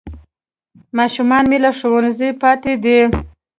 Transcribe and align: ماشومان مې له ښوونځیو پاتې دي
ماشومان 0.97 1.43
مې 1.49 1.57
له 1.63 1.71
ښوونځیو 1.77 2.39
پاتې 2.41 2.73
دي 2.83 2.99